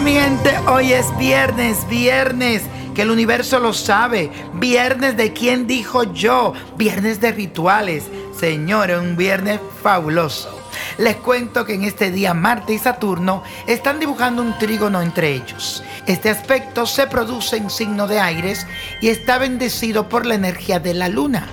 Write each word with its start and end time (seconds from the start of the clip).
mi 0.00 0.12
gente, 0.12 0.54
hoy 0.68 0.92
es 0.92 1.06
viernes, 1.16 1.88
viernes, 1.88 2.62
que 2.94 3.02
el 3.02 3.10
universo 3.10 3.58
lo 3.58 3.72
sabe. 3.72 4.30
Viernes 4.54 5.16
de 5.16 5.32
quién 5.32 5.66
dijo 5.66 6.12
yo, 6.12 6.52
viernes 6.76 7.20
de 7.20 7.32
rituales. 7.32 8.04
Señores, 8.38 8.98
un 8.98 9.16
viernes 9.16 9.58
fabuloso. 9.82 10.60
Les 10.98 11.16
cuento 11.16 11.64
que 11.64 11.74
en 11.74 11.84
este 11.84 12.10
día 12.10 12.34
Marte 12.34 12.74
y 12.74 12.78
Saturno 12.78 13.42
están 13.66 13.98
dibujando 13.98 14.42
un 14.42 14.58
trígono 14.58 15.00
entre 15.00 15.32
ellos. 15.32 15.82
Este 16.06 16.28
aspecto 16.28 16.84
se 16.84 17.06
produce 17.06 17.56
en 17.56 17.70
signo 17.70 18.06
de 18.06 18.20
aires 18.20 18.66
y 19.00 19.08
está 19.08 19.38
bendecido 19.38 20.10
por 20.10 20.26
la 20.26 20.34
energía 20.34 20.78
de 20.78 20.92
la 20.92 21.08
luna. 21.08 21.46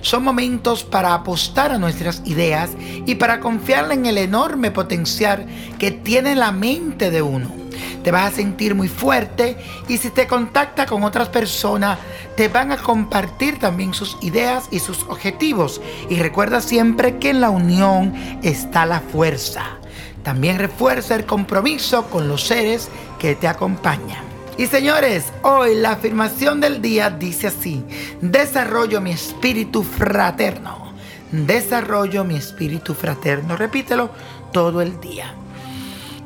Son 0.00 0.24
momentos 0.24 0.84
para 0.84 1.12
apostar 1.12 1.72
a 1.72 1.78
nuestras 1.78 2.22
ideas 2.24 2.70
y 2.78 3.16
para 3.16 3.40
confiar 3.40 3.92
en 3.92 4.06
el 4.06 4.16
enorme 4.16 4.70
potencial 4.70 5.46
que 5.78 5.90
tiene 5.90 6.34
la 6.34 6.50
mente 6.50 7.10
de 7.10 7.20
uno. 7.20 7.59
Te 8.02 8.10
vas 8.10 8.32
a 8.32 8.36
sentir 8.36 8.74
muy 8.74 8.88
fuerte 8.88 9.56
y 9.88 9.98
si 9.98 10.10
te 10.10 10.26
contacta 10.26 10.86
con 10.86 11.02
otras 11.02 11.28
personas, 11.28 11.98
te 12.36 12.48
van 12.48 12.72
a 12.72 12.78
compartir 12.78 13.58
también 13.58 13.92
sus 13.92 14.16
ideas 14.22 14.68
y 14.70 14.78
sus 14.78 15.02
objetivos. 15.02 15.80
Y 16.08 16.16
recuerda 16.16 16.60
siempre 16.60 17.18
que 17.18 17.30
en 17.30 17.40
la 17.40 17.50
unión 17.50 18.14
está 18.42 18.86
la 18.86 19.00
fuerza. 19.00 19.78
También 20.22 20.58
refuerza 20.58 21.14
el 21.14 21.26
compromiso 21.26 22.04
con 22.06 22.28
los 22.28 22.46
seres 22.46 22.88
que 23.18 23.34
te 23.34 23.48
acompañan. 23.48 24.30
Y 24.56 24.66
señores, 24.66 25.24
hoy 25.42 25.74
la 25.74 25.92
afirmación 25.92 26.60
del 26.60 26.82
día 26.82 27.08
dice 27.08 27.46
así, 27.46 27.82
desarrollo 28.20 29.00
mi 29.00 29.12
espíritu 29.12 29.82
fraterno, 29.82 30.92
desarrollo 31.32 32.24
mi 32.24 32.36
espíritu 32.36 32.92
fraterno, 32.92 33.56
repítelo 33.56 34.10
todo 34.52 34.82
el 34.82 35.00
día. 35.00 35.34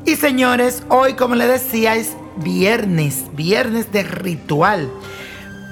Y 0.06 0.16
señores, 0.16 0.82
hoy 0.90 1.14
como 1.14 1.34
les 1.34 1.48
decía 1.48 1.94
es 1.94 2.14
viernes, 2.36 3.24
viernes 3.32 3.90
de 3.90 4.02
ritual. 4.02 4.90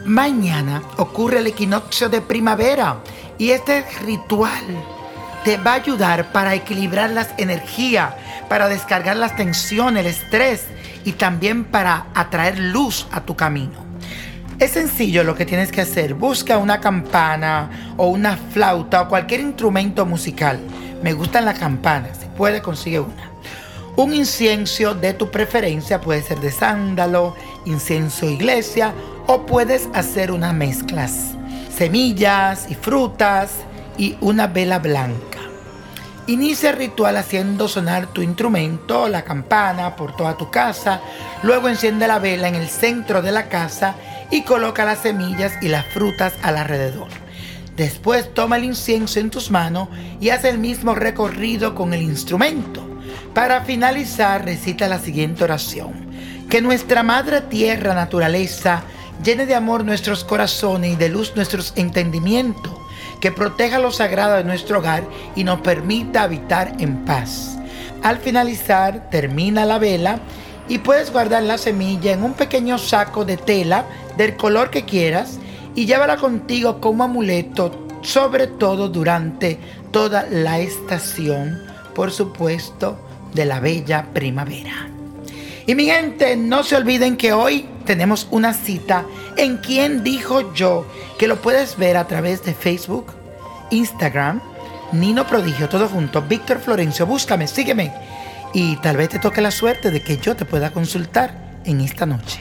Mañana 0.07 0.83
ocurre 0.97 1.41
el 1.41 1.49
equinoccio 1.49 2.09
de 2.09 2.23
primavera 2.23 2.97
y 3.37 3.51
este 3.51 3.85
ritual 4.07 4.65
te 5.45 5.59
va 5.59 5.73
a 5.73 5.75
ayudar 5.75 6.33
para 6.33 6.55
equilibrar 6.55 7.11
las 7.11 7.29
energías, 7.37 8.15
para 8.49 8.69
descargar 8.69 9.17
las 9.17 9.37
tensiones, 9.37 10.01
el 10.01 10.11
estrés 10.11 10.65
y 11.05 11.13
también 11.13 11.65
para 11.65 12.07
atraer 12.15 12.59
luz 12.59 13.07
a 13.13 13.21
tu 13.21 13.37
camino. 13.37 13.85
Es 14.59 14.71
sencillo 14.71 15.25
lo 15.25 15.35
que 15.35 15.45
tienes 15.45 15.71
que 15.71 15.83
hacer. 15.83 16.15
Busca 16.15 16.57
una 16.57 16.81
campana 16.81 17.95
o 17.99 18.07
una 18.07 18.39
flauta 18.39 19.03
o 19.03 19.09
cualquier 19.09 19.41
instrumento 19.41 20.07
musical. 20.07 20.59
Me 21.03 21.13
gustan 21.13 21.45
las 21.45 21.59
campanas. 21.59 22.17
Si 22.19 22.27
puede, 22.35 22.63
consigue 22.63 23.01
una. 23.01 23.33
Un 23.95 24.15
incienso 24.15 24.95
de 24.95 25.13
tu 25.13 25.31
preferencia 25.31 26.01
puede 26.01 26.23
ser 26.23 26.41
de 26.41 26.51
sándalo, 26.51 27.37
incienso 27.67 28.27
iglesia 28.27 28.95
o 29.27 29.45
puedes 29.45 29.91
hacer 29.93 30.33
unas 30.33 30.55
mezclas. 30.55 31.33
Semillas 31.77 32.71
y 32.71 32.75
frutas 32.75 33.51
y 33.99 34.17
una 34.23 34.47
vela 34.47 34.79
blanca. 34.79 35.41
Inicia 36.27 36.71
el 36.71 36.77
ritual 36.77 37.19
haciendo 37.19 37.69
sonar 37.69 38.07
tu 38.07 38.23
instrumento, 38.23 39.09
la 39.09 39.25
campana, 39.25 39.95
por 39.95 40.17
toda 40.17 40.39
tu 40.39 40.51
casa. 40.51 41.03
Luego 41.43 41.69
enciende 41.69 42.09
la 42.09 42.19
vela 42.19 42.49
en 42.49 42.55
el 42.55 42.69
centro 42.69 43.21
de 43.21 43.33
la 43.33 43.51
casa 43.51 43.97
y 44.31 44.43
coloca 44.43 44.87
las 44.87 45.01
semillas 45.01 45.53
y 45.61 45.69
las 45.69 45.85
frutas 45.85 46.33
al 46.43 46.57
alrededor. 46.57 47.09
Después 47.77 48.33
toma 48.33 48.57
el 48.57 48.65
incienso 48.65 49.21
en 49.21 49.29
tus 49.29 49.51
manos 49.51 49.89
y 50.19 50.31
haz 50.31 50.45
el 50.45 50.59
mismo 50.59 50.95
recorrido 50.95 51.75
con 51.75 51.93
el 51.93 52.01
instrumento. 52.01 52.92
Para 53.35 53.63
finalizar, 53.63 54.45
recita 54.45 54.89
la 54.89 54.99
siguiente 54.99 55.45
oración. 55.45 55.93
Que 56.51 56.61
nuestra 56.61 57.03
Madre 57.03 57.41
Tierra, 57.41 57.95
naturaleza, 57.95 58.83
llene 59.25 59.47
de 59.47 59.55
amor 59.55 59.85
nuestros 59.85 60.23
corazones 60.23 60.93
y 60.93 60.97
de 60.97 61.09
luz 61.09 61.33
nuestros 61.35 61.73
entendimientos 61.77 62.73
que 63.23 63.33
proteja 63.33 63.79
lo 63.79 63.91
sagrado 63.91 64.35
de 64.35 64.45
nuestro 64.45 64.81
hogar 64.81 65.05
y 65.35 65.45
nos 65.45 65.61
permita 65.61 66.25
habitar 66.25 66.75
en 66.79 67.05
paz. 67.05 67.57
Al 68.03 68.19
finalizar, 68.19 69.09
termina 69.11 69.65
la 69.65 69.79
vela 69.79 70.19
y 70.69 70.79
puedes 70.79 71.11
guardar 71.11 71.45
la 71.45 71.57
semilla 71.57 72.13
en 72.13 72.25
un 72.25 72.35
pequeño 72.35 72.77
saco 72.77 73.25
de 73.25 73.37
tela 73.39 73.87
del 74.19 74.37
color 74.37 74.71
que 74.71 74.85
quieras 74.85 75.39
y 75.75 75.87
llévala 75.87 76.17
contigo 76.17 76.81
como 76.81 77.05
amuleto, 77.05 77.89
sobre 78.03 78.47
todo 78.47 78.89
durante 78.89 79.59
toda 79.91 80.27
la 80.29 80.59
estación, 80.59 81.63
por 81.95 82.11
supuesto, 82.11 82.99
de 83.33 83.45
la 83.45 83.61
bella 83.61 84.07
primavera. 84.13 84.89
Y 85.67 85.75
mi 85.75 85.87
gente, 85.87 86.37
no 86.37 86.65
se 86.65 86.77
olviden 86.77 87.17
que 87.17 87.33
hoy 87.33 87.67
tenemos 87.85 88.27
una 88.31 88.53
cita 88.53 89.05
en 89.37 89.59
Quién 89.59 90.03
dijo 90.03 90.53
yo, 90.55 90.87
que 91.19 91.29
lo 91.29 91.41
puedes 91.41 91.77
ver 91.77 91.97
a 91.97 92.07
través 92.07 92.45
de 92.45 92.53
Facebook, 92.53 93.13
Instagram, 93.71 94.41
Nino 94.93 95.27
Prodigio, 95.27 95.69
todo 95.69 95.89
junto, 95.89 96.21
Víctor 96.23 96.59
Florencio, 96.61 97.07
búscame, 97.07 97.47
sígueme 97.47 97.93
y 98.53 98.77
tal 98.77 98.97
vez 98.97 99.09
te 99.09 99.19
toque 99.19 99.41
la 99.41 99.51
suerte 99.51 99.91
de 99.91 100.03
que 100.03 100.19
yo 100.19 100.37
te 100.37 100.45
pueda 100.45 100.71
consultar 100.71 101.61
en 101.65 101.81
esta 101.81 102.07
noche. 102.07 102.41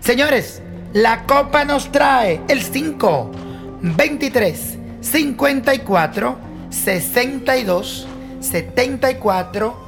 Señores, 0.00 0.62
la 0.92 1.24
copa 1.24 1.64
nos 1.64 1.90
trae 1.90 2.40
el 2.48 2.62
5, 2.62 3.30
23, 3.80 4.78
54, 5.00 6.38
62, 6.70 8.06
74, 8.40 9.87